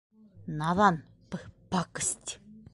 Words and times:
Наҙан, 0.61 0.97
п-пакость... 1.37 2.37